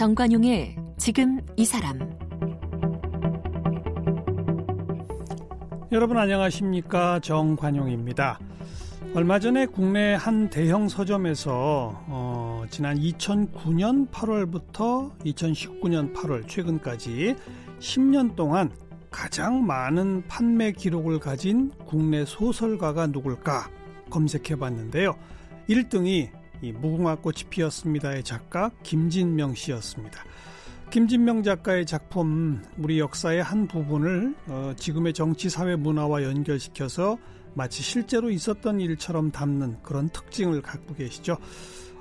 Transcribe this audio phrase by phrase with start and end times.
[0.00, 1.98] 정관용의 지금 이 사람
[5.92, 8.38] 여러분 안녕하십니까 정관용입니다.
[9.14, 17.36] 얼마 전에 국내 한 대형 서점에서 어, 지난 2009년 8월부터 2019년 8월 최근까지
[17.78, 18.70] 10년 동안
[19.10, 23.68] 가장 많은 판매 기록을 가진 국내 소설가가 누굴까
[24.08, 25.14] 검색해 봤는데요.
[25.68, 30.24] 1등이 이 무궁화꽃이 피었습니다의 작가 김진명 씨였습니다.
[30.90, 37.16] 김진명 작가의 작품 우리 역사의 한 부분을 어, 지금의 정치 사회 문화와 연결시켜서
[37.54, 41.36] 마치 실제로 있었던 일처럼 담는 그런 특징을 갖고 계시죠.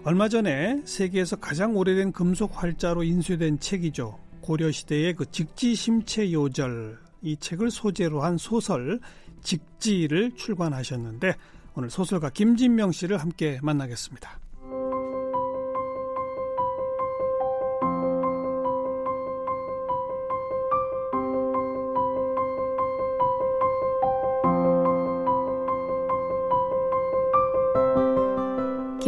[0.03, 4.17] 얼마 전에 세계에서 가장 오래된 금속 활자로 인쇄된 책이죠.
[4.41, 8.99] 고려 시대의 그 직지 심체 요절 이 책을 소재로 한 소설
[9.43, 11.35] 직지를 출간하셨는데
[11.75, 14.39] 오늘 소설가 김진명 씨를 함께 만나겠습니다.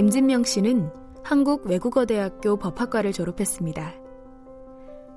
[0.01, 0.89] 김진명 씨는
[1.23, 3.93] 한국 외국어대학교 법학과를 졸업했습니다.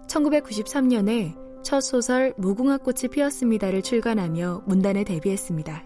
[0.06, 5.84] 1993년에 첫 소설 무궁화꽃이 피었습니다를 출간하며 문단에 데뷔했습니다.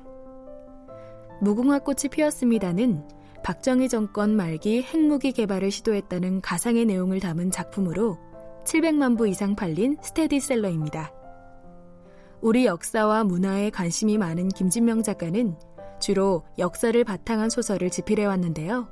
[1.42, 3.06] 무궁화꽃이 피었습니다는
[3.44, 8.18] 박정희 정권 말기 핵무기 개발을 시도했다는 가상의 내용을 담은 작품으로
[8.64, 11.12] 700만 부 이상 팔린 스테디셀러입니다.
[12.40, 15.56] 우리 역사와 문화에 관심이 많은 김진명 작가는
[16.00, 18.88] 주로 역사를 바탕한 소설을 집필해 왔는데요.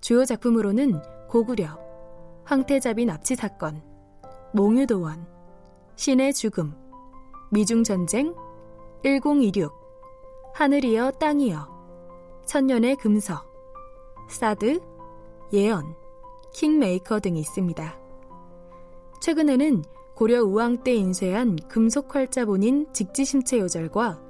[0.00, 1.78] 주요 작품으로는 고구려,
[2.44, 3.82] 황태자비 납치 사건,
[4.52, 5.26] 몽유도원,
[5.96, 6.74] 신의 죽음,
[7.50, 8.34] 미중전쟁,
[9.02, 9.72] 1026,
[10.54, 11.68] 하늘이여 땅이여,
[12.46, 13.44] 천년의 금서,
[14.28, 14.80] 사드,
[15.52, 15.94] 예언,
[16.52, 17.96] 킹메이커 등이 있습니다.
[19.20, 19.84] 최근에는
[20.14, 24.25] 고려 우왕 때 인쇄한 금속 활자본인 직지심체 요절과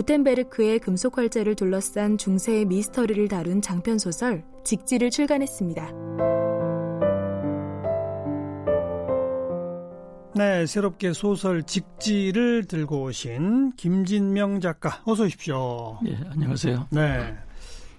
[0.00, 5.92] 구텐베르크의 금속 활자를 둘러싼 중세의 미스터리를 다룬 장편 소설 직지를 출간했습니다.
[10.36, 15.98] 네, 새롭게 소설 직지를 들고 오신 김진명 작가 어서 오십시오.
[16.06, 16.88] 예, 안녕하세요.
[16.92, 17.34] 네.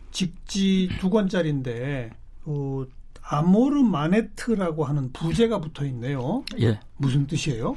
[0.09, 2.09] 직지 두 권짜리인데
[2.45, 2.84] 어,
[3.22, 6.44] Amor manet라고 하는 부제가 붙어 있네요.
[6.61, 6.79] 예.
[6.97, 7.75] 무슨 뜻이에요?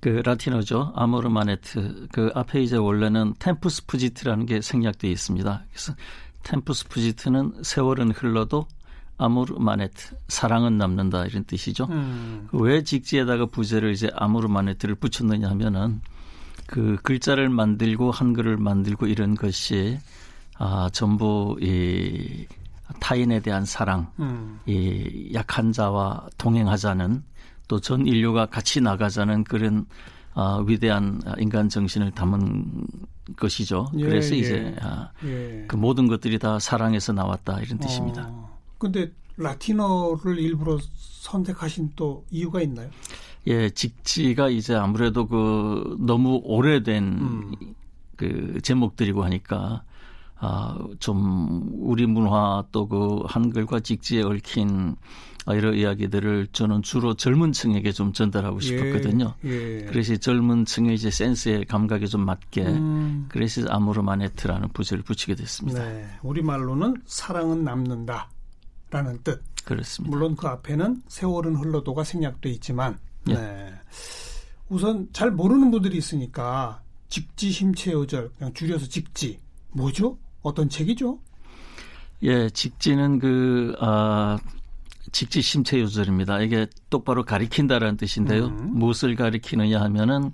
[0.00, 0.92] 그 라틴어죠.
[0.94, 2.08] Amor manet.
[2.12, 5.64] 그 앞에 이제 원래는 Tempus fugit라는 게 생략되어 있습니다.
[5.70, 5.94] 그래서
[6.44, 8.66] Tempus fugit는 세월은 흘러도
[9.16, 11.88] 아모르 마네트 사랑은 남는다 이런 뜻이죠.
[11.90, 12.48] 음.
[12.52, 16.00] 왜 직지에다가 부제를 이제 아모르 마네트를 붙였느냐 하면은
[16.66, 19.98] 그 글자를 만들고 한글을 만들고 이런 것이
[20.58, 22.46] 아 전부 이
[23.00, 24.60] 타인에 대한 사랑, 음.
[24.66, 27.22] 이 약한 자와 동행하자는
[27.68, 29.86] 또 전 인류가 같이 나가자는 그런
[30.34, 32.86] 아, 위대한 인간 정신을 담은
[33.36, 33.90] 것이죠.
[33.96, 34.38] 예, 그래서 예.
[34.38, 35.64] 이제 아, 예.
[35.68, 38.26] 그 모든 것들이 다 사랑에서 나왔다 이런 뜻입니다.
[38.28, 42.90] 어, 근데 라틴어를 일부러 선택하신 또 이유가 있나요?
[43.46, 47.52] 예, 직지가 이제 아무래도 그 너무 오래된 음.
[48.16, 49.84] 그 제목들이고 하니까
[50.40, 54.96] 아, 좀 우리 문화 또 그 한글과 직지에 얽힌
[55.48, 59.34] 여러 이야기들을 저는 주로 젊은 층에게 좀 전달하고 예, 싶었거든요.
[59.44, 59.84] 예, 예.
[59.86, 63.26] 그래서 젊은 층의 이제 센스의 감각에 좀 맞게 음.
[63.30, 65.82] 그래서 아모르마네트라는 부제를 붙이게 됐습니다.
[65.82, 68.30] 네, 우리 말로는 사랑은 남는다.
[68.90, 69.42] 라는 뜻.
[69.64, 70.16] 그렇습니다.
[70.16, 73.34] 물론 그 앞에는 세월은 흘러도가 생략돼 있지만 예.
[73.34, 73.74] 네.
[74.70, 79.40] 우선 잘 모르는 분들이 있으니까 직지심체요절 그냥 줄여서 직지
[79.72, 80.18] 뭐죠?
[80.42, 81.18] 어떤 책이죠?
[82.22, 84.38] 예, 직지는 그 아,
[85.12, 86.40] 직지 심체 요절입니다.
[86.40, 88.46] 이게 똑바로 가리킨다라는 뜻인데요.
[88.46, 88.78] 음.
[88.78, 90.32] 무엇을 가리키느냐 하면은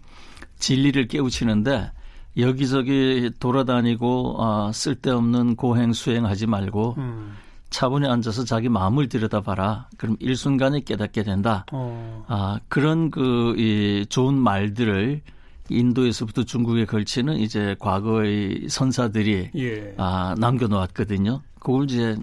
[0.59, 1.93] 진리를 깨우치는데
[2.39, 7.37] 여기저기 돌아다니고 아, 쓸데없는 고행 수행하지 말고 음.
[7.71, 9.89] 차분히 앉아서 자기 마음을 들여다봐라.
[9.97, 11.67] 그럼 일순간에 깨닫게 된다.
[11.73, 12.25] 어.
[12.29, 15.23] 아, 그런 그, 이 좋은 말들을
[15.69, 19.95] 인도에서부터 중국에 걸치는 이제 과거의 선사들이 예.
[19.97, 21.43] 아, 남겨놓았거든요.
[21.59, 22.17] 그걸 이제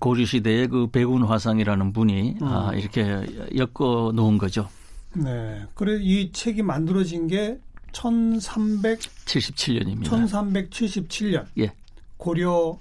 [0.00, 2.46] 고려 시대의 그 백운 화상이라는 분이 음.
[2.46, 4.68] 아, 이렇게 엮어 놓은 거죠.
[5.14, 5.64] 네.
[5.74, 7.58] 그래 이 책이 만들어진 게
[7.92, 10.04] 1377년입니다.
[10.04, 11.46] 1377년.
[11.58, 11.72] 예.
[12.16, 12.78] 고려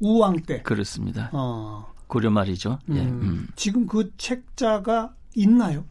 [0.00, 0.62] 우왕 때.
[0.62, 1.30] 그렇습니다.
[1.32, 1.92] 어.
[2.06, 2.78] 고려 말이죠.
[2.90, 3.00] 예.
[3.00, 3.20] 음.
[3.22, 3.48] 음.
[3.56, 5.84] 지금 그 책자가 있나요?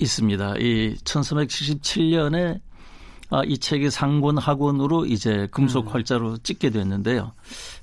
[0.00, 0.56] 있습니다.
[0.58, 2.60] 이 1377년에
[3.30, 5.92] 아, 이 책이 상권 학원으로 이제 금속 음.
[5.92, 7.32] 활자로 찍게 됐는데요.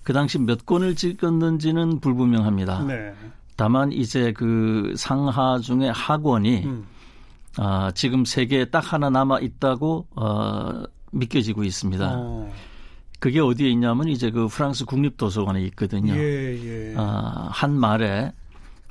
[0.04, 2.84] 그 당시 몇 권을 찍었는지는 불분명합니다.
[2.84, 3.14] 네.
[3.56, 6.86] 다만 이제 그 상하 중에 학원이 음.
[7.58, 12.12] 아, 지금 세계에 딱 하나 남아 있다고 어, 믿겨지고 있습니다.
[12.14, 12.54] 어.
[13.20, 16.14] 그게 어디에 있냐면 이제 그 프랑스 국립도서관에 있거든요.
[16.14, 16.94] 예, 예.
[16.98, 18.32] 아, 한 말에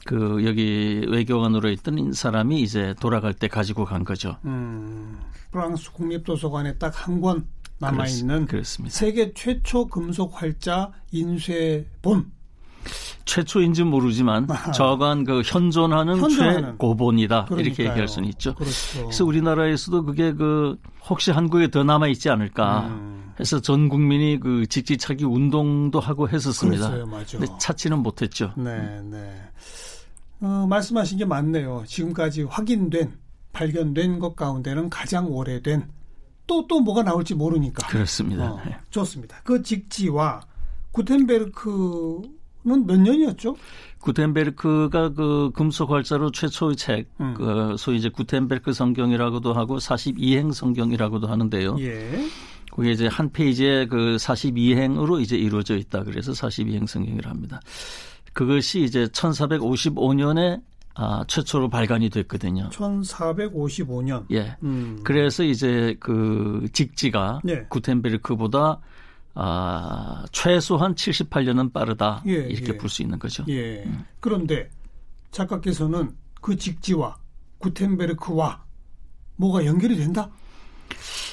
[0.06, 4.36] 그 여기 외교관으로 있던 사람이 이제 돌아갈 때 가지고 간 거죠.
[4.44, 5.18] 음.
[5.50, 7.46] 프랑스 국립도서관에 딱 한 권
[7.78, 8.94] 남아 있는 그렇습니다.
[8.94, 12.30] 세계 최초 금속 활자 인쇄본.
[13.24, 14.46] 최초인지 모르지만.
[14.74, 16.62] 저간 그 현존하는, 현존하는.
[16.72, 17.88] 최고본이다 이렇게 그러니까요.
[17.88, 18.54] 얘기할 수는 있죠.
[18.54, 19.02] 그렇죠.
[19.02, 20.76] 그래서 우리나라에서도 그게 그
[21.08, 23.32] 혹시 한국에 더 남아 있지 않을까 음.
[23.40, 26.88] 해서 전 국민이 그 직지차기 운동도 하고 했었습니다.
[26.90, 27.38] 그랬어요, 맞아.
[27.38, 28.52] 근데 찾지는 못했죠.
[28.56, 29.34] 네, 네.
[30.40, 31.84] 어, 말씀하신 게 맞네요.
[31.86, 33.12] 지금까지 확인된,
[33.52, 35.88] 발견된 것 가운데는 가장 오래된
[36.46, 37.86] 또, 또 뭐가 나올지 모르니까.
[37.88, 38.52] 그렇습니다.
[38.52, 38.76] 어, 네.
[38.90, 39.40] 좋습니다.
[39.42, 40.42] 그 직지와
[40.92, 43.56] 구텐베르크는 몇 년이었죠?
[44.00, 47.34] 구텐베르크가 그 금속 활자로 최초의 책, 음.
[47.34, 51.76] 그 소위 이제 구텐베르크 성경이라고도 하고 42행 성경이라고도 하는데요.
[51.80, 52.26] 예.
[52.72, 56.04] 그게 이제 한 페이지에 그 42행으로 이제 이루어져 있다.
[56.04, 57.60] 그래서 42행 성경이라 합니다.
[58.36, 60.62] 그것이 이제 1455년에
[60.94, 62.68] 아, 최초로 발간이 됐거든요.
[62.68, 64.26] 1455년.
[64.30, 64.58] 예.
[64.62, 65.00] 음.
[65.02, 67.64] 그래서 이제 그 직지가 네.
[67.70, 68.80] 구텐베르크보다
[69.34, 72.22] 아, 최소한 78년은 빠르다.
[72.26, 72.76] 예, 이렇게 예.
[72.76, 73.42] 볼수 있는 거죠.
[73.48, 73.90] 예.
[74.20, 74.68] 그런데
[75.30, 77.16] 작가께서는 그 직지와
[77.56, 78.62] 구텐베르크와
[79.36, 80.30] 뭐가 연결이 된다?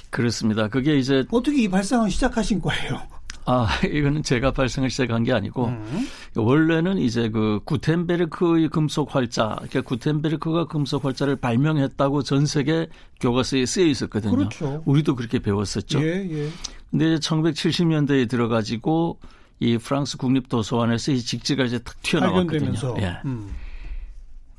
[0.09, 0.69] 그렇습니다.
[0.69, 3.01] 그게 이제 어떻게 이 발상을 시작하신 거예요?
[3.45, 6.07] 아, 이거는 제가 발생을 시작한 게 아니고 음.
[6.35, 12.87] 원래는 이제 그 구텐베르크의 금속 활자, 그러니까 구텐베르크가 금속 활자를 발명했다고 전 세계
[13.19, 14.35] 교과서에 쓰여 있었거든요.
[14.35, 14.81] 그렇죠.
[14.85, 16.01] 우리도 그렇게 배웠었죠.
[16.01, 16.49] 예, 예.
[16.91, 19.19] 근데 1970년대에 들어가지고
[19.59, 22.95] 이 프랑스 국립도서관에서 이 직지가 이제 탁 튀어나왔거든요.
[22.99, 23.17] 예.
[23.25, 23.49] 음.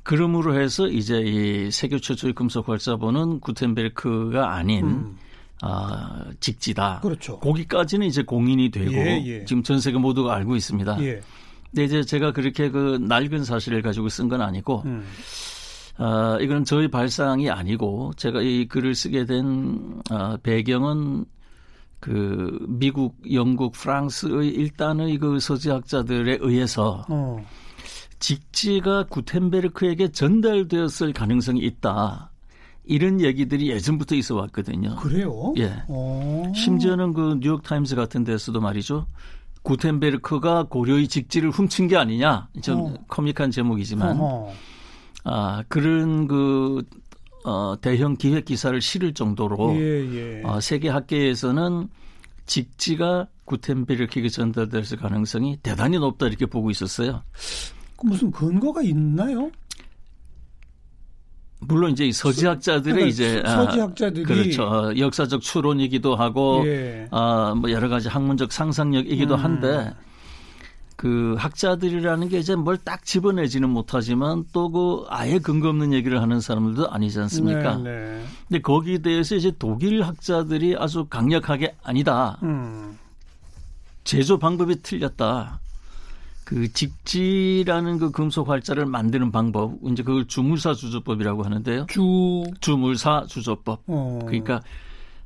[0.02, 5.18] 그러므로 해서 이제 이 세계 최초의 금속 활자본은 구텐베르크가 아닌 음.
[5.66, 7.00] 아, 직지다.
[7.00, 7.38] 그렇죠.
[7.38, 9.44] 거기까지는 이제 공인이 되고 예, 예.
[9.46, 11.02] 지금 전 세계 모두가 알고 있습니다.
[11.02, 11.20] 예.
[11.70, 15.04] 근데 이제 제가 그렇게 그 낡은 사실을 가지고 쓴 건 아니고 음.
[15.96, 21.24] 아, 이건 저희 발상이 아니고 제가 이 글을 쓰게 된 아, 배경은
[22.00, 27.42] 그 미국, 영국, 프랑스의 일단의 그 서지학자들에 의해서 어.
[28.18, 32.30] 직지가 구텐베르크에게 전달되었을 가능성이 있다.
[32.86, 34.96] 이런 얘기들이 예전부터 있어 왔거든요.
[34.96, 35.54] 그래요?
[35.56, 35.82] 예.
[35.88, 36.52] 어.
[36.54, 39.06] 심지어는 그 뉴욕 타임스 같은 데서도 말이죠.
[39.62, 42.48] 구텐베르크가 고려의 직지를 훔친 게 아니냐.
[42.62, 42.94] 좀 어.
[43.08, 44.52] 코믹한 제목이지만 어허.
[45.24, 46.82] 아, 그런 그
[47.44, 50.42] 어, 대형 기획 기사를 실을 정도로 예, 예.
[50.44, 51.88] 어, 세계 학계에서는
[52.46, 57.22] 직지가 구텐베르크에게 전달될 가능성이 대단히 높다 이렇게 보고 있었어요.
[57.96, 59.50] 그 무슨 근거가 있나요?
[61.66, 67.06] 물론 이제 이 서지학자들의 그러니까 이제 서- 서지학자들이 그렇죠 어, 역사적 추론이기도 하고 예.
[67.10, 69.40] 아, 뭐 여러 가지 학문적 상상력이기도 음.
[69.44, 69.92] 한데
[70.96, 76.40] 그 학자들이라는 게 이제 뭘 딱 집어내지는 못하지만 또 그 아예 근거 없는 얘기를 하는
[76.40, 77.76] 사람들도 아니지 않습니까?
[77.78, 78.22] 네, 네.
[78.48, 82.38] 근데 거기에 대해서 이제 독일 학자들이 아주 강력하게 아니다.
[82.42, 82.96] 음.
[84.04, 85.60] 제조 방법이 틀렸다.
[86.44, 91.86] 그 직지라는 그 금속 활자를 만드는 방법, 이제 그걸 주물사 주조법이라고 하는데요.
[91.88, 93.82] 주 주물사 주조법.
[93.86, 94.18] 어.
[94.26, 94.62] 그러니까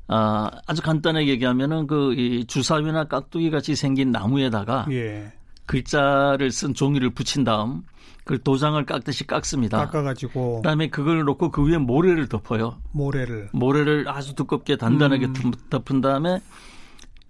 [0.06, 5.32] 아, 아주 간단하게 얘기하면은 그 이 주사위나 깍두기 같이 생긴 나무에다가 예.
[5.66, 7.82] 글자를 쓴 종이를 붙인 다음
[8.24, 9.78] 그 도장을 깎듯이 깎습니다.
[9.86, 12.76] 깎아가지고 그다음에 그걸 놓고 그 위에 모래를 덮어요.
[12.92, 15.32] 모래를 모래를 아주 두껍게 단단하게 음.
[15.32, 16.40] 덮- 덮은 다음에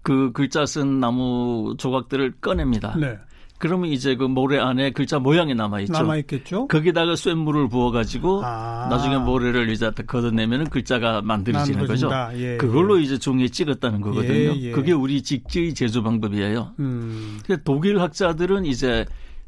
[0.02, 2.97] 그 글자 쓴 나무 조각들을 꺼냅니다.
[2.99, 3.18] 네.
[3.59, 5.93] 그러면 이제 그 모래 안에 글자 모양이 남아 있죠.
[5.93, 6.69] 남아 있겠죠.
[6.69, 8.87] 거기다가 쇳물을 부어 가지고 아.
[8.88, 12.09] 나중에 모래를 이제 딱 걷어내면 은 글자가 만들어지는 거죠.
[12.09, 12.38] 만들어진다.
[12.38, 13.03] 예, 그걸로 예.
[13.03, 14.33] 이제 종이에 찍었다는 거거든요.
[14.33, 14.71] 예, 예.
[14.71, 16.75] 그게 우리 직지의 제조 방법이에요.
[16.79, 17.41] 음.
[17.65, 19.05] 독일 학자들은 이제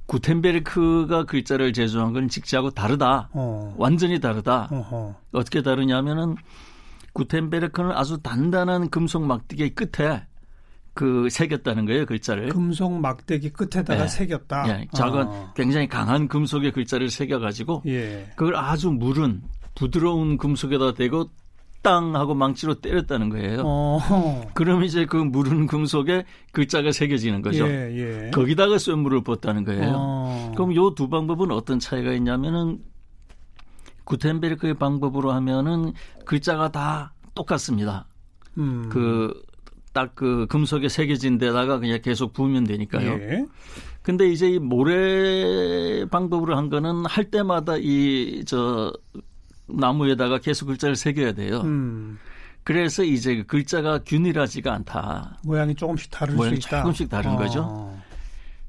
[0.07, 3.29] 구텐베르크가 글자를 제조한 건 직지하고 다르다.
[3.33, 3.75] 어.
[3.79, 4.69] 완전히 다르다.
[4.73, 5.15] 어허.
[5.33, 6.35] 어떻게 다르냐면은
[7.13, 10.27] 구텐베르크는 아주 단단한 금속 막대기 끝에
[10.95, 12.49] 그 새겼다는 거예요 글자를.
[12.49, 14.09] 금속 막대기 끝에다가 예.
[14.09, 14.69] 새겼다.
[14.69, 15.53] 예, 작은 어.
[15.55, 18.29] 굉장히 강한 금속의 글자를 새겨가지고 예.
[18.37, 19.43] 그걸 아주 무른
[19.75, 21.31] 부드러운 금속에다 대고
[21.83, 23.63] 땅 하고 망치로 때렸다는 거예요.
[23.65, 24.51] 어.
[24.53, 27.67] 그럼 이제 그 무른 금속에 글자가 새겨지는 거죠.
[27.67, 28.31] 예, 예.
[28.33, 29.93] 거기다가 쇳물을 붓다는 거예요.
[29.97, 30.53] 어.
[30.55, 32.81] 그럼 요 두 방법은 어떤 차이가 있냐면은
[34.05, 35.93] 구텐베르크의 방법으로 하면은
[36.27, 38.07] 글자가 다 똑같습니다.
[38.59, 38.89] 음.
[38.91, 39.33] 그
[39.93, 43.11] 딱 그 금속에 새겨진 데다가 그냥 계속 부으면 되니까요.
[43.13, 43.45] 예.
[44.03, 48.93] 근데 이제 이 모래 방법으로 한 거는 할 때마다 이 저
[49.67, 51.61] 나무에다가 계속 글자를 새겨야 돼요.
[51.65, 52.19] 음.
[52.65, 55.39] 그래서 이제 그 글자가 균일하지가 않다.
[55.45, 56.79] 모양이 조금씩 다를 모양이 수 있다.
[56.83, 57.37] 조금씩 다른 어.
[57.37, 57.95] 거죠.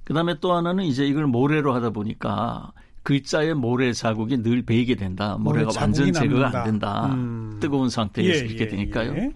[0.03, 2.71] 그다음에 또 하나는 이제 이걸 모래로 하다 보니까
[3.03, 5.37] 글자의 모래 자국이 늘 베이게 된다.
[5.39, 6.59] 모래 모래가 완전 자국이 제거가.
[6.59, 7.05] 안 된다.
[7.07, 7.57] 음.
[7.59, 9.13] 뜨거운 상태에서 예, 이렇게 예, 되니까요.
[9.15, 9.31] 예.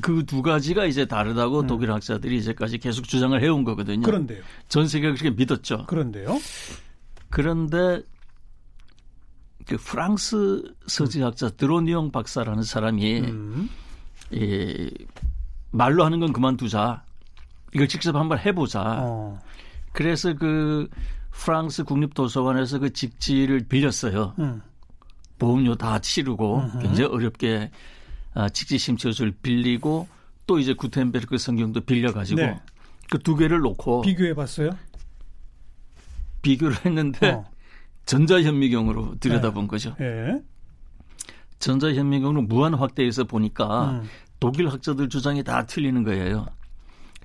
[0.00, 1.66] 그 두 가지가 이제 다르다고 음.
[1.66, 4.02] 독일 학자들이 이제까지 계속 주장을 해온 거거든요.
[4.02, 4.42] 그런데요.
[4.68, 5.86] 전 세계가 그렇게 믿었죠.
[5.86, 6.38] 그런데요.
[7.30, 8.02] 그런데
[9.66, 13.70] 그 프랑스 서지학자 드로니옹 박사라는 사람이 음.
[14.30, 14.90] 이
[15.70, 17.04] 말로 하는 건 그만두자.
[17.74, 18.82] 이걸 직접 한번 해보자.
[19.00, 19.38] 어.
[19.92, 20.88] 그래서 그
[21.30, 24.34] 프랑스 국립도서관에서 그 직지를 빌렸어요.
[24.38, 24.62] 음.
[25.38, 26.78] 보험료 다 치르고 음흠.
[26.80, 27.70] 굉장히 어렵게
[28.38, 30.06] 아, 직지 심처를 빌리고
[30.46, 32.60] 또 이제 구텐베르크 성경도 빌려가지고 네.
[33.10, 34.70] 그두 개를 놓고 비교해 봤어요?
[36.42, 37.50] 비교를 했는데 어.
[38.06, 39.96] 전자현미경으로 들여다본 거죠.
[40.00, 40.40] 예.
[41.58, 44.08] 전자현미경으로 무한 확대해서 보니까 음.
[44.38, 46.46] 독일 학자들 주장이 다 틀리는 거예요.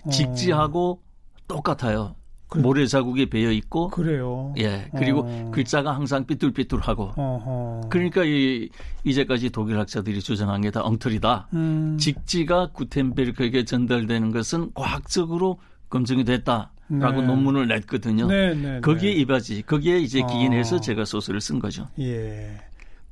[0.02, 0.10] 어.
[0.10, 1.00] 직지하고
[1.48, 2.16] 똑같아요.
[2.54, 2.62] 그래.
[2.64, 4.54] 모래 자국이 배어 있고 그래요.
[4.60, 5.52] 예 그리고 어.
[5.54, 7.90] 글자가 항상 삐뚤삐뚤하고 어허.
[7.90, 8.70] 그러니까 이
[9.04, 11.48] 이제까지 독일 학자들이 주장한 게 다 엉터리다.
[11.54, 11.98] 음.
[12.00, 17.28] 직지가 구텐베르크에게 전달되는 것은 과학적으로 검증이 됐다 라고 네.
[17.28, 18.28] 논문을 냈거든요.
[18.28, 19.20] 네, 네, 거기에 네.
[19.22, 20.80] 이바지 거기에 이제 기인해서 어.
[20.80, 21.88] 제가 소설을 쓴 거죠.
[22.00, 22.52] 예.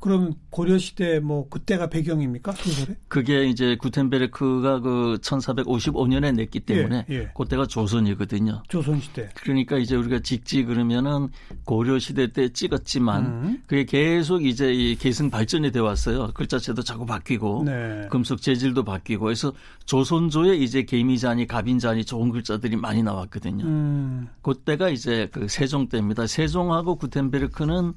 [0.01, 2.97] 그럼 고려 시대 뭐 그때가 배경입니까 소설에?
[3.07, 7.31] 그게 이제 구텐베르크가 그 1455년에 냈기 때문에 예, 예.
[7.35, 8.63] 그때가 조선이거든요.
[8.67, 9.29] 조선 시대.
[9.35, 11.29] 그러니까 이제 우리가 직지 그러면은
[11.65, 13.63] 고려 시대 때 찍었지만 음.
[13.67, 16.31] 그게 계속 이제 이 계승 발전이 돼 왔어요.
[16.33, 18.07] 글자체도 자꾸 바뀌고 네.
[18.09, 19.53] 금속 재질도 바뀌고 해서
[19.85, 23.65] 조선조에 이제 개미자니 갑인자니 좋은 글자들이 많이 나왔거든요.
[23.65, 24.27] 음.
[24.41, 26.25] 그때가 이제 그 세종 때입니다.
[26.25, 27.93] 세종하고 구텐베르크는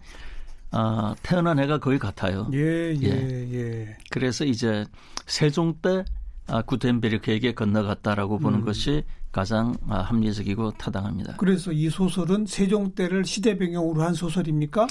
[0.76, 2.50] 아, 태어난 해가 거의 같아요.
[2.52, 3.08] 예, 예,
[3.52, 3.96] 예.
[4.10, 4.84] 그래서 이제
[5.26, 6.04] 세종 때
[6.46, 8.64] 아, 구텐베르크에게 건너갔다라고 보는 음.
[8.64, 9.02] 것이
[9.32, 11.36] 가장 아, 합리적이고 타당합니다.
[11.38, 14.86] 그래서 이 소설은 세종 때를 시대 배경으로 한 소설입니까?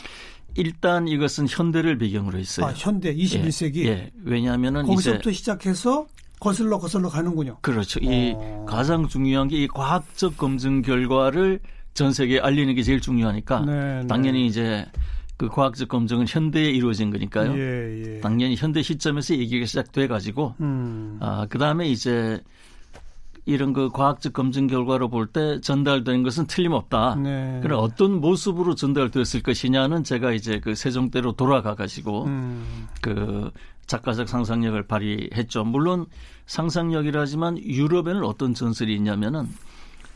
[0.56, 2.68] 일단 이것은 현대를 배경으로 했어요.
[2.68, 3.86] 아, 현대 21세기.
[3.86, 4.12] 예, 예.
[4.24, 6.08] 왜냐하면은 거기서부터 시작해서
[6.40, 7.58] 거슬러 거슬러 가는군요.
[7.62, 8.00] 그렇죠.
[8.02, 8.66] 이 어.
[8.68, 11.60] 가장 중요한 게 이 과학적 검증 결과를
[11.94, 14.08] 전 세계에 알리는 게 제일 중요하니까 네, 네.
[14.08, 14.86] 당연히 이제
[15.38, 17.54] 그 과학적 검증은 현대에 이루어진 거니까요.
[17.58, 18.20] 예, 예.
[18.20, 21.18] 당연히 현대 시점에서 얘기가 시작돼 가지고 음.
[21.22, 22.42] 아 그다음에 이제
[23.46, 27.16] 이런 그 과학적 검증 결과로 볼 때 전달된 것은 틀림없다.
[27.16, 27.60] 네.
[27.62, 32.88] 그럼 어떤 모습으로 전달됐을 것이냐는 제가 이제 그 세종대로 돌아가 가지고 음.
[33.02, 33.52] 그
[33.88, 35.66] 작가적 상상력을 발휘했죠.
[35.66, 36.06] 물론
[36.46, 39.48] 상상력이라지만 유럽에는 어떤 전설이 있냐면은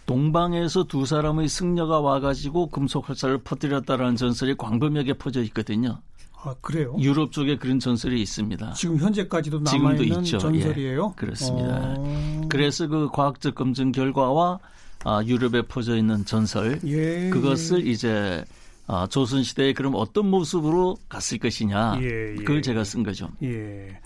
[0.07, 6.01] 동방에서 두 사람의 승려가 와가지고 금속 활사를 퍼뜨렸다라는 전설이 광범위하게 퍼져 있거든요.
[6.41, 6.95] 아, 그래요?
[6.97, 8.73] 유럽 쪽에 그런 전설이 있습니다.
[8.73, 10.37] 지금 현재까지도 지금도 남아 있는 있죠.
[10.37, 11.13] 전설이에요?
[11.13, 11.95] 예, 그렇습니다.
[11.97, 12.41] 어.
[12.47, 14.59] 그래서 그 과학적 검증 결과와
[15.03, 18.45] 아, 유럽에 퍼져 있는 전설 예, 그것을 이제
[18.87, 22.83] 아, 조선 시대에 그럼 어떤 모습으로 갔을 것이냐 예, 예, 그걸 제가 예.
[22.85, 23.29] 쓴 거죠.
[23.43, 23.99] 예.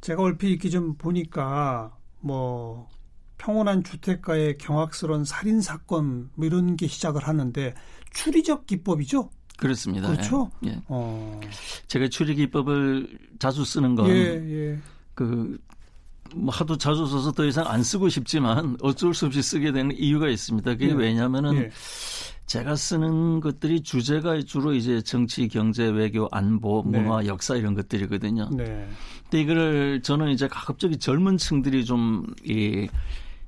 [0.00, 2.88] 제가 얼핏 이렇게 좀 보니까 뭐
[3.40, 7.74] 평온한 주택가의 경악스러운 살인 사건 뭐 이런 게 시작을 하는데
[8.12, 9.30] 추리적 기법이죠.
[9.56, 10.10] 그렇습니다.
[10.10, 10.50] 그렇죠?
[10.66, 10.82] 예, 예.
[10.88, 11.40] 어.
[11.86, 14.78] 제가 추리 기법을 자주 쓰는 건 예, 예.
[15.14, 15.58] 그,
[16.34, 20.28] 뭐 하도 자주 써서 더 이상 안 쓰고 싶지만 어쩔 수 없이 쓰게 되는 이유가
[20.28, 20.72] 있습니다.
[20.72, 20.92] 그게 예.
[20.92, 21.70] 왜냐하면은 예.
[22.46, 26.98] 제가 쓰는 것들이 주제가 주로 이제 정치, 경제, 외교, 안보, 네.
[27.00, 28.50] 문화, 역사 이런 것들이거든요.
[28.52, 28.88] 네.
[29.22, 32.88] 근데 이거를 저는 이제 가급적이 젊은 층들이 좀, 이,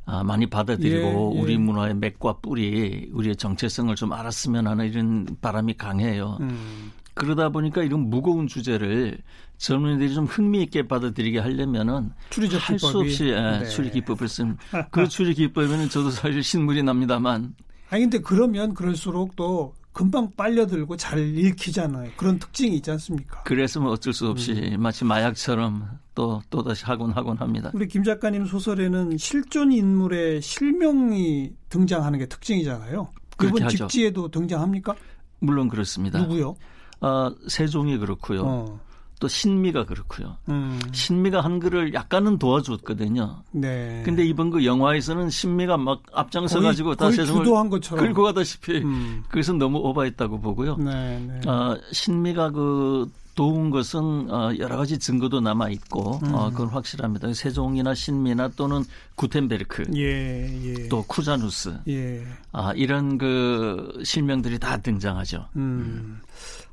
[0.04, 1.40] 아, 많이 받아들이고 예, 예.
[1.40, 6.38] 우리 문화의 맥과 뿌리, 우리의 정체성을 좀 알았으면 하는 이런 바람이 강해요.
[6.40, 6.92] 음.
[7.14, 9.18] 그러다 보니까 이런 무거운 주제를
[9.58, 12.10] 젊은이들이 좀 흥미있게 받아들이게 하려면은
[12.58, 12.98] 할 수.
[12.98, 13.64] 없이 예, 네.
[13.66, 14.56] 추리 기법을 쓴.
[14.90, 17.54] 그 추리 기법에는 저도 사실 신물이 납니다만
[17.90, 22.12] 아니 근데 그러면 그럴수록 또 금방 빨려들고 잘 읽히잖아요.
[22.16, 23.42] 그런 특징이 있지 않습니까?
[23.42, 24.80] 그래서 뭐 어쩔 수 없이 음.
[24.80, 27.70] 마치 마약처럼 또 또다시 하곤 하곤 합니다.
[27.74, 33.08] 우리 김 작가님 소설에는 실존 인물의 실명이 등장하는 게 특징이잖아요.
[33.38, 33.68] 하죠.
[33.68, 34.94] 직지에도 등장합니까?
[35.40, 36.20] 물론 그렇습니다.
[36.20, 36.54] 누구요?
[37.00, 38.42] 아, 세종이 그렇고요.
[38.44, 38.80] 어.
[39.18, 40.36] 또 신미가 그렇고요.
[40.48, 40.80] 음.
[40.92, 43.42] 신미가 한글을 약간은 도와줬거든요.
[43.52, 44.02] 네.
[44.04, 48.04] 근데 이번 그 영화에서는 신미가 막 앞장서 거의- 가지고 다 세종을 주도한 것처럼.
[48.04, 49.22] 끌고 가다시피 음.
[49.28, 50.76] 그것은 너무 오바했다고 보고요.
[50.76, 51.40] 네, 네.
[51.46, 56.34] 아, 신미가 그 도운 것은 어, 여러 가지 증거도 남아 있고 음.
[56.34, 57.32] 어, 그건 확실합니다.
[57.32, 58.84] 세종이나 신미나 또는
[59.14, 60.88] 구텐베르크, 예, 예.
[60.88, 62.22] 또 쿠자누스, 예.
[62.52, 65.46] 아, 이런 그 실명들이 다 등장하죠.
[65.56, 66.20] 음.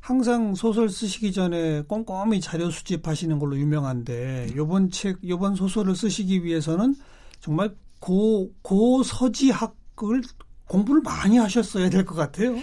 [0.02, 6.96] 항상 소설 쓰시기 전에 꼼꼼히 자료 수집하시는 걸로 유명한데 요번 책 요번 소설을 쓰시기 위해서는
[7.40, 10.24] 정말 고 고서지학을
[10.66, 12.56] 공부를 많이 하셨어야 될 것 같아요.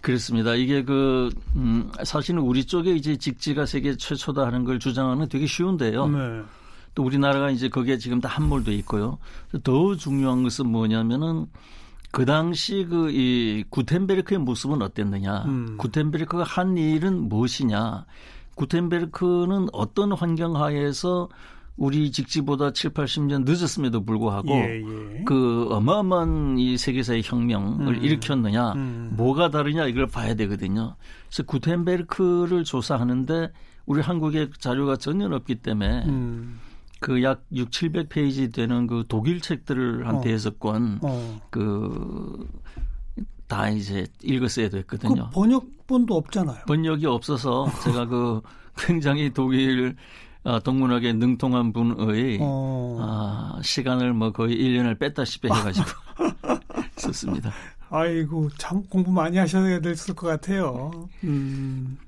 [0.00, 0.54] 그렇습니다.
[0.54, 6.08] 이게 그, 음, 사실은 우리 쪽에 이제 직지가 세계 최초다 하는 걸 주장하는 되게 쉬운데요.
[6.08, 6.42] 네.
[6.94, 9.18] 또 우리나라가 이제 거기에 지금 다 함몰돼 있고요.
[9.62, 11.46] 더 중요한 것은 뭐냐면은
[12.10, 15.44] 그 당시 그 이 구텐베르크의 모습은 어땠느냐.
[15.46, 15.76] 음.
[15.78, 18.04] 구텐베르크가 한 일은 무엇이냐.
[18.56, 21.28] 구텐베르크는 어떤 환경 하에서
[21.80, 25.24] 우리 직지보다 7, 80년 늦었음에도 불구하고 예, 예.
[25.24, 28.04] 그 어마어마한 이 세계사의 혁명을 음.
[28.04, 29.14] 일으켰느냐, 음.
[29.16, 30.96] 뭐가 다르냐 이걸 봐야 되거든요.
[31.28, 33.50] 그래서 구텐베르크를 조사하는데
[33.86, 36.60] 우리 한국에 자료가 전혀 없기 때문에 음.
[37.00, 40.20] 그약 6, 700페이지 되는 그 독일 책들을 한 어.
[40.20, 41.40] 대여섯 권, 어.
[41.48, 42.46] 그,
[43.48, 45.30] 다 이제 읽었어야 그 됐거든요.
[45.30, 46.64] 번역본도 없잖아요.
[46.66, 48.42] 번역이 없어서 제가 그
[48.76, 49.94] 굉장히 독일 어,
[50.64, 52.98] 동문학에 능통한 분의 어.
[53.00, 55.86] 아, 시간을 뭐 거의 1년을 뺐다시피 해가지고
[56.96, 57.52] 썼습니다.
[57.90, 61.08] 아이고 참 공부 많이 하셔야 됐을 것 같아요.
[61.24, 61.98] 음.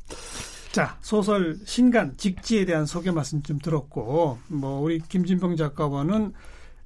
[0.70, 6.32] 자 소설 신간 직지에 대한 소개 말씀 좀 들었고 뭐 우리 김진병 작가와는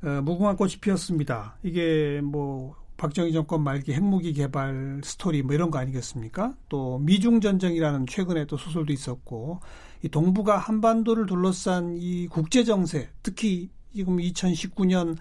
[0.02, 1.56] 어, 무궁화 꽃이 피었습니다.
[1.62, 6.54] 이게 뭐 박정희 정권 말기 핵무기 개발 스토리 뭐 이런 거 아니겠습니까?
[6.68, 9.60] 또 미중 전쟁이라는 최근에 또 소설도 있었고
[10.02, 15.16] 이 동북아 한반도를 둘러싼 이 국제 정세 특히 지금 2019년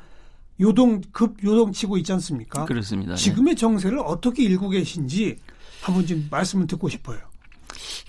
[0.59, 2.65] 요동 급 요동치고 있지 않습니까?
[2.65, 3.13] 그렇습니다.
[3.13, 3.15] 예.
[3.15, 5.37] 지금의 정세를 어떻게 읽고 계신지
[5.81, 7.19] 한번 좀 말씀을 듣고 싶어요.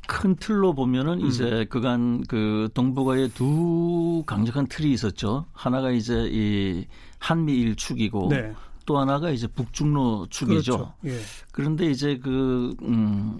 [0.07, 1.27] 큰 틀로 보면은 음.
[1.27, 5.47] 이제 그간 그 동북아에 두 강력한 틀이 있었죠.
[5.53, 6.87] 하나가 이제 이
[7.19, 8.53] 한미일 축이고 네.
[8.87, 10.77] 또 하나가 이제 북중로 축이죠.
[10.77, 10.95] 그렇죠.
[11.05, 11.21] 예.
[11.53, 13.39] 그런데 이제 그, 음,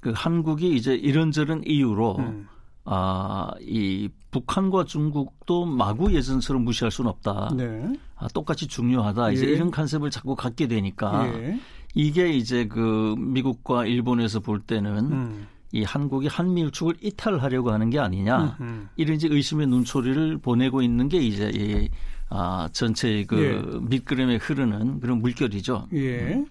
[0.00, 2.48] 그 한국이 이제 이런저런 이유로 음.
[2.84, 7.50] 아, 이 북한과 중국도 마구 예전처럼 무시할 수는 없다.
[7.56, 7.92] 네.
[8.16, 9.32] 아, 똑같이 중요하다.
[9.32, 9.50] 이제 예.
[9.52, 11.60] 이런 컨셉을 자꾸 갖게 되니까 예.
[11.94, 15.46] 이게 이제 그 미국과 일본에서 볼 때는 음.
[15.72, 18.88] 이 한국이 한미일축을 이탈하려고 하는 게 아니냐 음.
[18.96, 21.88] 이런 이제 의심의 눈초리를 보내고 있는 게 이제 이
[22.28, 23.80] 아, 전체의 그 예.
[23.88, 25.88] 밑그림에 흐르는 그런 물결이죠.
[25.94, 26.44] 예.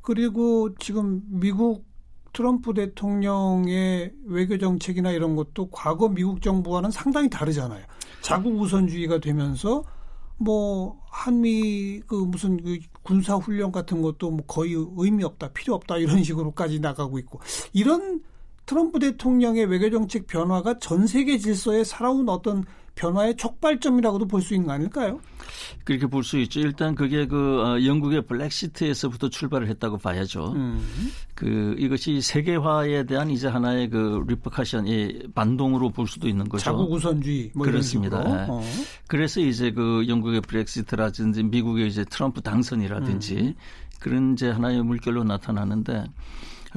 [0.00, 1.84] 그리고 지금 미국
[2.32, 7.82] 트럼프 대통령의 외교 정책이나 이런 것도 과거 미국 정부와는 상당히 다르잖아요.
[8.20, 9.84] 자국 우선주의가 되면서
[10.38, 15.96] 뭐 한미 그 무슨 그 군사 훈련 같은 것도 뭐 거의 의미 없다, 필요 없다
[15.98, 17.40] 이런 식으로까지 나가고 있고
[17.72, 18.20] 이런
[18.66, 22.64] 트럼프 대통령의 외교 정책 변화가 전 세계 질서에 살아온 어떤
[22.96, 25.20] 변화의 촉발점이라고도 볼 수 있는 거 아닐까요?
[25.84, 26.60] 그렇게 볼 수 있죠.
[26.60, 30.52] 일단 그게 그 어, 영국의 블랙시트에서부터 출발을 했다고 봐야죠.
[30.56, 30.82] 음.
[31.34, 36.64] 그 이것이 세계화에 대한 이제 하나의 그 repercussion, 이 반동으로 볼 수도 있는 거죠.
[36.64, 38.24] 자국 우선주의 뭐 그렇습니다.
[38.24, 38.46] 예.
[38.48, 38.62] 어.
[39.06, 43.54] 그래서 이제 그 영국의 브렉시트라든지 미국의 이제 트럼프 당선이라든지 음.
[44.00, 46.04] 그런 이제 하나의 물결로 나타나는데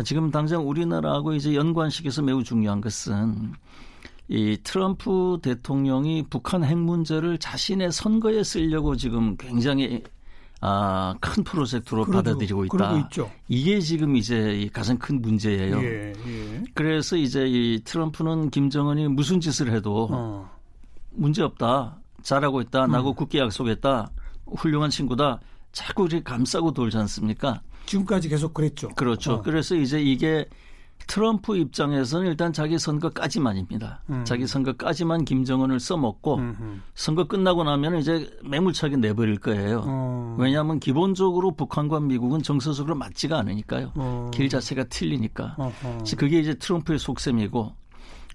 [0.04, 3.54] 지금 당장 우리나라하고 이제 연관 속에서 매우 중요한 것은
[4.28, 10.04] 이 트럼프 대통령이 북한 핵 문제를 자신의 선거에 쓰려고 지금 굉장히
[10.62, 12.78] 아, 큰 프로젝트로 그러고- 받아들이고 있다.
[12.78, 13.32] 그러고 있죠.
[13.48, 15.78] 이게 지금 이제 이 가장 큰 문제예요.
[15.82, 16.64] 예, 예.
[16.74, 20.50] 그래서 이제 이 트럼프는 김정은이 무슨 짓을 해도 어.
[21.12, 21.98] 문제 없다.
[22.24, 22.86] 잘하고 있다.
[22.86, 22.92] 음.
[22.92, 24.12] 나하고 굳게 약속했다.
[24.58, 25.40] 훌륭한 친구다.
[25.72, 27.62] 자꾸 이렇게 감싸고 돌지 않습니까?
[27.90, 28.90] 지금까지 계속 그랬죠.
[28.90, 29.34] 그렇죠.
[29.34, 29.42] 어.
[29.42, 30.46] 그래서 이제 이게
[31.08, 34.04] 트럼프 입장에서는 일단 자기 선거까지만입니다.
[34.12, 34.24] 음.
[34.26, 36.80] 자기 선거까지만 김정은을 써먹고 음흠.
[36.94, 39.84] 선거 끝나고 나면 이제 매몰차게 내버릴 거예요.
[39.88, 40.36] 어.
[40.38, 43.94] 왜냐하면 기본적으로 북한과 미국은 정서적으로 맞지가 않으니까요.
[43.96, 44.30] 어.
[44.32, 45.56] 길 자체가 틀리니까.
[45.82, 47.74] 그래서 그게 이제 트럼프의 속셈이고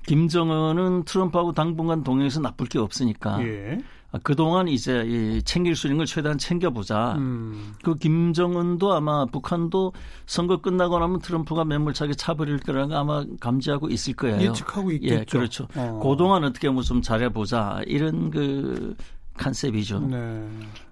[0.07, 3.79] 김정은은 트럼프하고 당분간 동행해서 나쁠 게 없으니까 예.
[4.15, 7.17] 아, 그동안 이제 이 챙길 수 있는 걸 최대한 챙겨보자.
[7.19, 7.75] 음.
[7.83, 9.93] 그 김정은도 아마 북한도
[10.27, 14.41] 선거 끝나고 나면 트럼프가 매몰차게 차버릴 거라는 거 아마 감지하고 있을 거예요.
[14.41, 15.15] 예측하고 있겠죠.
[15.15, 15.67] 예, 그렇죠.
[15.75, 16.01] 어.
[16.01, 17.81] 그동안 어떻게 하면 좀 잘해보자.
[17.87, 18.95] 이런 그
[19.37, 19.99] 컨셉이죠.
[19.99, 20.49] 네.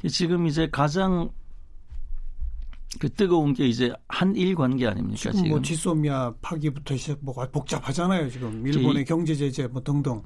[0.09, 1.31] 지금 이제 가장
[2.99, 5.17] 그 뜨거운 게 이제 한일 관계 아닙니까?
[5.17, 8.31] 지금, 지금, 뭐 지소미아 파기부터 시작 뭐 복잡하잖아요.
[8.31, 10.23] 지금 일본의 경제 제재 뭐 등등.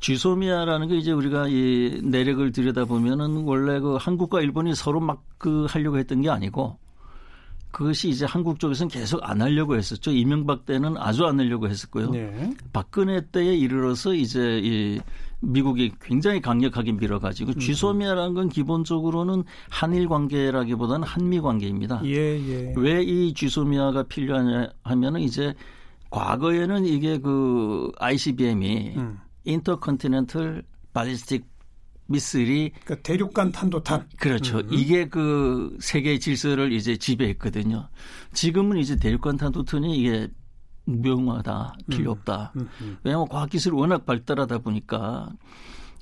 [0.00, 5.64] 쥐소미아라는 게 이제 우리가 이 내력을 들여다 보면은 원래 그 한국과 일본이 서로 막 그
[5.70, 6.76] 하려고 했던 게 아니고
[7.70, 10.10] 그것이 이제 한국 쪽에서는 계속 안 하려고 했었죠.
[10.10, 12.10] 이명박 때는 아주 안 하려고 했었고요.
[12.10, 12.52] 네.
[12.74, 15.00] 박근혜 때에 이르러서 이제 이
[15.40, 17.58] 미국이 굉장히 강력하게 밀어가지고 음.
[17.58, 22.02] 쥐소미아라는 건 기본적으로는 한일 관계라기보다는 한미 관계입니다.
[22.04, 22.74] 예, 예.
[22.76, 25.54] 왜 이 쥐소미아가 필요하냐 하면은 이제
[26.10, 29.18] 과거에는 이게 그 ICBM이 음.
[29.44, 31.46] 인터컨티넨털 발리스틱
[32.06, 34.58] 미슬이 그러니까 대륙간 탄도탄 그렇죠.
[34.58, 34.68] 음.
[34.72, 37.88] 이게 그 세계 질서를 이제 지배했거든요.
[38.32, 40.28] 지금은 이제 대륙간 탄도탄이 이게
[40.84, 42.16] 무용하다 필요 음.
[42.18, 42.52] 없다.
[42.56, 42.68] 음.
[42.80, 42.98] 음.
[43.02, 45.30] 왜냐하면 과학기술이 워낙 발달하다 보니까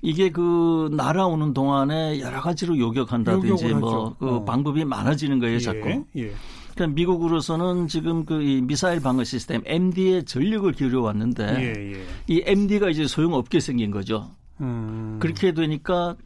[0.01, 4.45] 이게 그 날아오는 동안에 여러 가지로 요격한다든지 뭐그 어.
[4.45, 5.89] 방법이 많아지는 거예요, 자꾸.
[5.89, 6.33] 예, 예.
[6.75, 12.07] 그러니까 미국으로서는 지금 그 이 미사일 방어 시스템 MD에 전력을 기울여 왔는데 예, 예.
[12.29, 14.31] 이 MD가 이제 소용없게 생긴 거죠.
[14.61, 15.19] 음.
[15.21, 16.17] 그렇게 되니까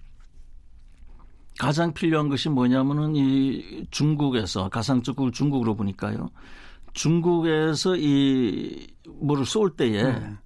[1.59, 6.29] 가장 필요한 것이 뭐냐면은 이 중국에서 가상적으로 중국으로 보니까요.
[6.93, 8.87] 중국에서 이
[9.21, 10.39] 뭐를 쏠 때에 음.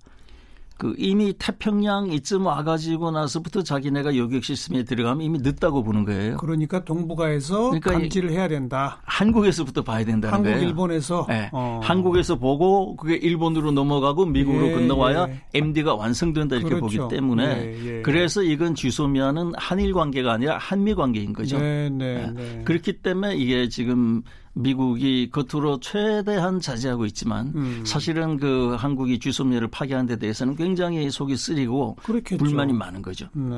[0.78, 6.36] 그 이미 태평양 이쯤 와가지고 나서부터 자기네가 요격 시스템에 들어가면 이미 늦다고 보는 거예요.
[6.36, 9.00] 그러니까 동북아에서 그러니까 감지를 해야 된다.
[9.04, 10.56] 한국에서부터 봐야 된다는 한국, 거예요.
[10.58, 11.26] 한국, 일본에서.
[11.30, 11.48] 네.
[11.52, 11.80] 어.
[11.82, 15.42] 한국에서 보고 그게 일본으로 넘어가고 미국으로 예, 건너와야 예.
[15.54, 17.08] MD가 완성된다 이렇게 그렇죠.
[17.08, 21.58] 보기 때문에 예, 예, 그래서 이건 쥐소미아는 한일 관계가 아니라 한미 관계인 거죠.
[21.58, 22.62] 네, 네, 네.
[22.66, 24.22] 그렇기 때문에 이게 지금
[24.56, 27.84] 미국이 겉으로 최대한 자제하고 있지만 음.
[27.84, 32.42] 사실은 그 한국이 쥐소미를 파괴한 데 대해서는 굉장히 속이 쓰리고 그렇겠죠.
[32.42, 33.28] 불만이 많은 거죠.
[33.34, 33.54] 네.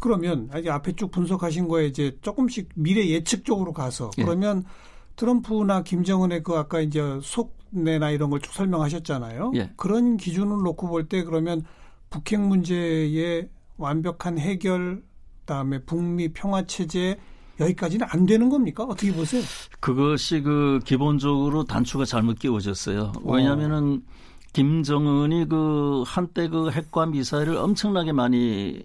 [0.00, 4.24] 그러면 아직 앞에 쭉 분석하신 거에 이제 조금씩 미래 예측 쪽으로 가서 예.
[4.24, 4.70] 그러면 예.
[5.16, 9.52] 트럼프나 김정은의 그 아까 이제 속내나 이런 걸 쭉 설명하셨잖아요.
[9.54, 9.70] 예.
[9.76, 11.62] 그런 기준을 놓고 볼 때 그러면
[12.10, 15.02] 북핵 문제의 완벽한 해결
[15.40, 17.18] 그다음에 북미 평화 체제
[17.60, 18.84] 여기까지는 안 되는 겁니까?
[18.84, 19.42] 어떻게 보세요?
[19.80, 23.12] 그것이 그 기본적으로 단추가 잘못 끼워졌어요.
[23.24, 24.02] 왜냐하면은
[24.52, 28.82] 김정은이 그 한때 그 핵과 미사일을 엄청나게 많이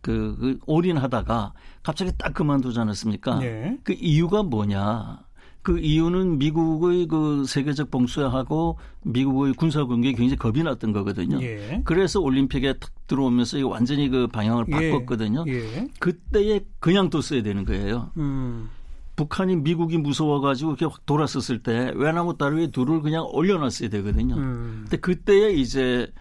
[0.00, 3.38] 그, 그 올인하다가 갑자기 딱 그만두지 않았습니까?
[3.38, 3.78] 네.
[3.84, 5.20] 그 이유가 뭐냐?
[5.64, 11.42] 그 이유는 미국의 그 세계적 봉쇄하고 미국의 군사 공격이 굉장히 겁이 났던 거거든요.
[11.42, 11.80] 예.
[11.84, 14.90] 그래서 올림픽에 탁 들어오면서 이거 완전히 그 방향을 예.
[14.90, 15.46] 바꿨거든요.
[15.48, 15.88] 예.
[15.98, 18.10] 그때에 그냥 뒀어야 되는 거예요.
[18.18, 18.68] 음.
[19.16, 24.36] 북한이 미국이 무서워가지고 이렇게 확 돌았었을 때 외나무 다리 위에 둘을 그냥 올려놨어야 되거든요.
[24.36, 24.80] 음.
[24.82, 26.12] 근데 그때에 이제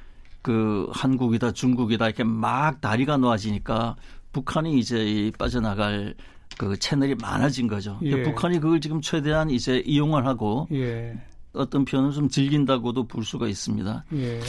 [0.41, 3.97] 그 한국이다 중국이다 이렇게 막 다리가 놓아지니까
[4.31, 6.15] 북한이 이제 빠져나갈
[6.57, 7.99] 그 채널이 많아진 거죠.
[8.03, 8.23] 예.
[8.23, 11.13] 북한이 그걸 지금 최대한 이제 이용을 하고 예.
[11.53, 14.05] 어떤 표현을 좀 즐긴다고도 볼 수가 있습니다.
[14.15, 14.39] 예.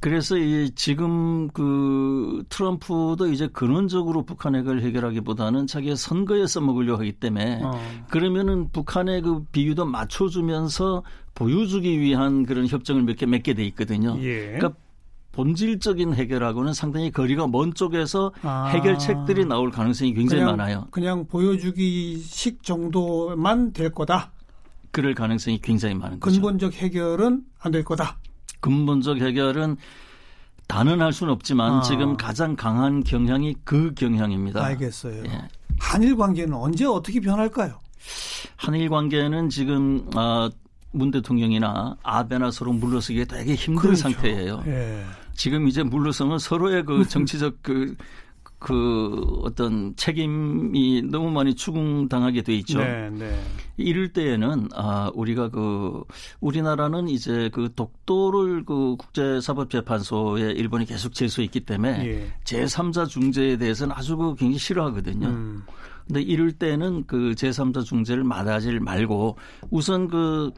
[0.00, 7.60] 그래서 이 지금 그 트럼프도 이제 근원적으로 북한 핵을 해결하기보다는 자기의 선거에 써먹으려고 하기 때문에
[7.64, 7.80] 어.
[8.10, 11.02] 그러면은 북한의 그 비유도 맞춰주면서
[11.34, 14.16] 보여주기 위한 그런 협정을 몇 개 맺게 돼 있거든요.
[14.20, 14.52] 예.
[14.58, 14.72] 그러니까
[15.36, 18.68] 본질적인 해결하고는 상당히 거리가 먼 쪽에서 아.
[18.68, 20.86] 해결책들이 나올 가능성이 굉장히 그냥, 많아요.
[20.90, 24.30] 그냥 보여주기식 정도만 될 거다.
[24.92, 26.34] 그럴 가능성이 굉장히 많은 거죠.
[26.34, 28.16] 근본적 해결은 안 될 거다.
[28.60, 29.76] 근본적 해결은
[30.68, 31.82] 단언할 수는 없지만 아.
[31.82, 34.64] 지금 가장 강한 경향이 그 경향입니다.
[34.64, 35.22] 알겠어요.
[35.26, 35.48] 예.
[35.78, 37.78] 한일 관계는 언제 어떻게 변할까요?
[38.56, 40.48] 한일 관계는 지금 아,
[40.92, 44.02] 문 대통령이나 아베나 서로 물러서기 되게 힘든 그렇죠.
[44.04, 44.62] 상태예요.
[44.66, 45.04] 예.
[45.36, 47.96] 지금 이제 물러서면 서로의 그 정치적 그,
[48.58, 52.78] 그 어떤 책임이 너무 많이 추궁당하게 돼 있죠.
[52.78, 53.40] 네, 네.
[53.76, 56.02] 이럴 때에는 아 우리가 그
[56.40, 62.32] 우리나라는 이제 그 독도를 그 국제사법재판소에 일본이 계속 제소했기 때문에 예.
[62.44, 65.28] 제3자 중재에 대해서는 아주 그 굉장히 싫어하거든요.
[65.28, 65.62] 음.
[66.06, 69.36] 근데 이럴 때는 그 제3자 중재를 마다하지 말고
[69.70, 70.52] 우선 그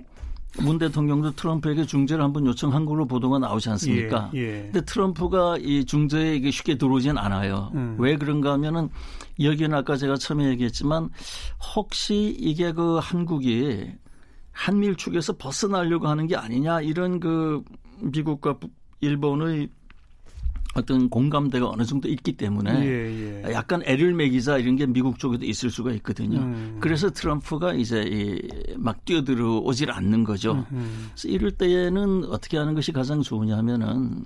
[0.61, 4.31] 문 대통령도 트럼프에게 중재를 한번 요청한 걸로 보도가 나오지 않습니까?
[4.35, 4.63] 예, 예.
[4.63, 7.71] 근데 트럼프가 이 중재에 이게 쉽게 들어오진 않아요.
[7.75, 7.97] 음.
[7.99, 8.89] 왜 그런가 하면은
[9.41, 11.11] 여기는 아까 제가 처음에 얘기했지만
[11.75, 13.93] 혹시 이게 그 한국이
[14.53, 17.63] 한밀 축에서 벗어나려고 하는 게 아니냐 이런 그
[18.01, 18.59] 미국과
[19.01, 19.69] 일본의
[20.75, 23.53] 어떤 공감대가 어느 정도 있기 때문에 예, 예.
[23.53, 26.39] 약간 애를 매기자 이런 게 미국 쪽에도 있을 수가 있거든요.
[26.41, 26.77] 음.
[26.81, 30.65] 그래서 트럼프가 이제 이 막 뛰어들어 오질 않는 거죠.
[30.71, 31.09] 음.
[31.15, 34.25] 그래서 이럴 때에는 어떻게 하는 것이 가장 좋으냐면은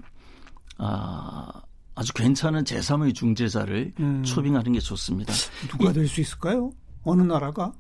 [0.79, 1.49] 아
[1.95, 4.23] 아주 괜찮은 제3의 중재자를 음.
[4.25, 5.33] 초빙하는 게 좋습니다.
[5.71, 6.71] 누가 될 수 있을까요?
[7.05, 7.73] 어느 나라가?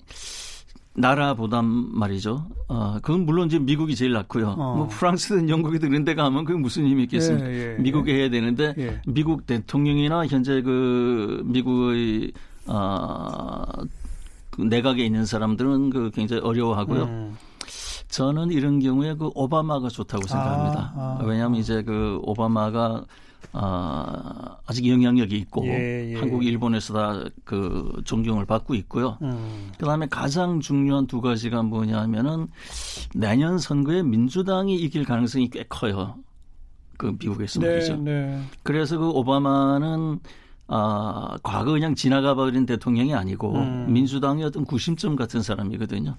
[0.94, 2.46] 나라보단 말이죠.
[2.68, 4.48] 어, 그건 물론 이제 미국이 제일 낫고요.
[4.50, 4.76] 어.
[4.76, 7.48] 뭐 프랑스든 영국이든 이런 데 가면 그게 무슨 힘이 있겠습니까?
[7.48, 8.20] 예, 예, 미국에 예.
[8.20, 9.00] 해야 되는데 예.
[9.06, 12.32] 미국 대통령이나 현재 그 미국의
[12.66, 13.64] 어,
[14.50, 17.04] 그 내각에 있는 사람들은 그 굉장히 어려워하고요.
[17.04, 17.36] 음.
[18.08, 20.92] 저는 이런 경우에 그 오바마가 좋다고 생각합니다.
[20.94, 21.24] 아, 아.
[21.24, 23.06] 왜냐하면 이제 그 오바마가
[23.52, 26.16] 아, 아직 영향력이 있고 예, 예.
[26.16, 29.18] 한국, 일본에서 다 그 존경을 받고 있고요.
[29.22, 29.72] 음.
[29.78, 32.48] 그다음에 가장 중요한 두 가지가 뭐냐면은
[33.14, 36.16] 내년 선거에 민주당이 이길 가능성이 꽤 커요.
[36.96, 37.96] 그 미국에서 네, 말이죠.
[37.96, 38.40] 네.
[38.62, 40.20] 그래서 그 오바마는
[40.68, 43.92] 아, 과거 그냥 지나가 버린 대통령이 아니고 음.
[43.92, 46.16] 민주당의 어떤 구심점 같은 사람이거든요.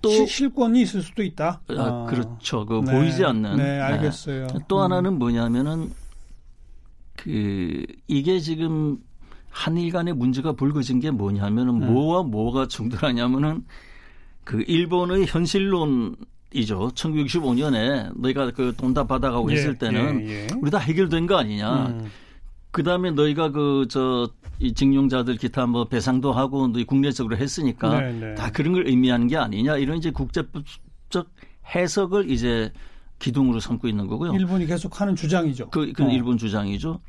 [0.00, 1.60] 또 시, 실권이 있을 수도 있다.
[1.68, 2.06] 아, 아.
[2.08, 2.64] 그렇죠.
[2.64, 2.92] 그 네.
[2.92, 3.56] 보이지 않는.
[3.56, 4.46] 네, 알겠어요.
[4.46, 4.58] 네.
[4.68, 4.82] 또 음.
[4.82, 5.90] 하나는 뭐냐면은
[7.22, 8.98] 그 이게 지금
[9.48, 11.92] 한일 간의 문제가 불거진 게 뭐냐면은 음.
[11.92, 13.64] 뭐와 뭐가 충돌하냐면은
[14.42, 16.16] 그 일본의 현실론
[16.52, 16.90] 이죠.
[16.94, 20.46] 1965년에 너희가 그 돈 다 받아가고 예, 했을 때는 예, 예.
[20.60, 21.86] 우리 다 해결된 거 아니냐.
[21.86, 22.10] 음.
[22.72, 28.12] 그 다음에 너희가 그 저 이 징용자들 기타 뭐 배상도 하고 너희 국내적으로 했으니까 네,
[28.12, 28.34] 네.
[28.36, 31.28] 다 그런 걸 의미하는 게 아니냐 이런 이제 국제법적
[31.74, 32.72] 해석을 이제
[33.22, 34.34] 기둥으로 삼고 있는 거고요.
[34.34, 35.70] 일본이 계속 하는 주장이죠.
[35.70, 36.08] 그, 그 어.
[36.08, 37.00] 일본 주장이죠.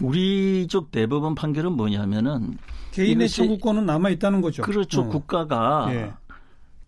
[0.00, 2.58] 우리 쪽 대법원 판결은 뭐냐면은
[2.92, 4.62] 개인의 청구권은 남아 있다는 거죠.
[4.62, 5.02] 그렇죠.
[5.02, 5.08] 어.
[5.08, 6.12] 국가가 예.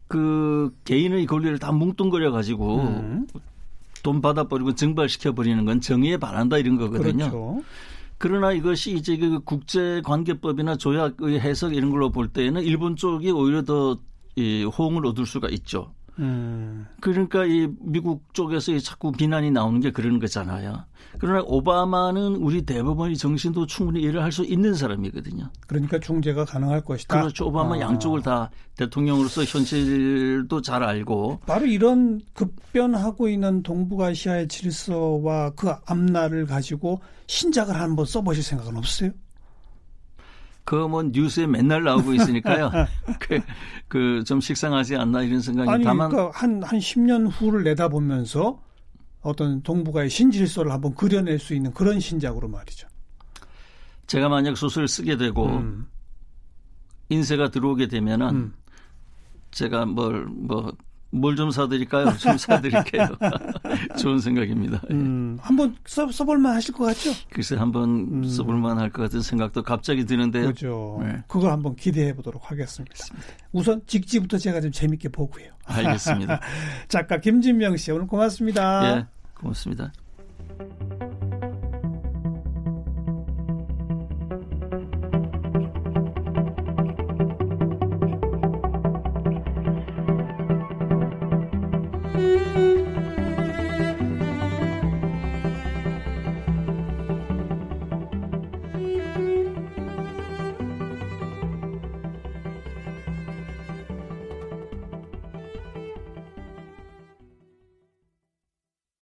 [0.07, 3.27] 그 개인의 권리를 다 뭉뚱그려 가지고 음.
[4.03, 7.31] 돈 받아버리고 증발시켜 버리는 건 정의에 반한다 이런 거거든요.
[7.31, 7.62] 그렇죠.
[8.18, 13.99] 그러나 이것이 이제 그 국제관계법이나 조약의 해석 이런 걸로 볼 때에는 일본 쪽이 오히려 더
[14.37, 15.92] 이 호응을 얻을 수가 있죠.
[16.18, 16.87] 음.
[17.00, 20.85] 그러니까 이 미국 쪽에서 자꾸 비난이 나오는 게 그런 거잖아요.
[21.18, 25.48] 그러나 오바마는 우리 대법원의 정신도 충분히 이해를 할 수 있는 사람이거든요.
[25.68, 27.20] 그러니까 중재가 가능할 것이다.
[27.20, 27.46] 그렇죠.
[27.46, 27.81] 오바마 아.
[27.81, 31.40] 양쪽을 다 대통령으로서 현실도 잘 알고.
[31.46, 39.11] 바로 이런 급변하고 있는 동북아시아의 질서와 그 앞날을 가지고 신작을 한번 써보실 생각은 없어요?
[40.64, 42.70] 그뭐 뉴스에 맨날 나오고 있으니까요.
[43.20, 43.40] 그,
[43.88, 46.11] 그, 좀 식상하지 않나 이런 생각이 아니, 다만.
[46.11, 48.62] 그러니까 한, 한 10년 후를 내다보면서
[49.20, 52.88] 어떤 동북아의 신질서를 한번 그려낼 수 있는 그런 신작으로 말이죠.
[54.07, 55.87] 제가 만약 소설을 쓰게 되고 음.
[57.09, 58.55] 인쇄가 들어오게 되면은 음.
[59.50, 60.72] 제가 뭘, 뭐,
[61.20, 62.07] 뭘 좀 사드릴까요?
[62.18, 63.09] 좀 사드릴게요.
[63.98, 64.81] 좋은 생각입니다.
[64.90, 64.94] 예.
[64.94, 67.11] 음, 한번 써, 써볼만 하실 것 같죠?
[67.31, 68.24] 글쎄 한번 음.
[68.24, 70.42] 써볼만 할 것 같은 생각도 갑자기 드는데.
[70.42, 70.98] 그렇죠.
[71.03, 71.22] 네.
[71.29, 72.94] 그걸 한번 기대해 보도록 하겠습니다.
[73.53, 75.46] 우선 직지부터 제가 좀 재밌게 보고요.
[75.64, 76.40] 알겠습니다.
[76.88, 78.98] 작가 김진명 씨 오늘 고맙습니다.
[78.98, 79.92] 예, 고맙습니다.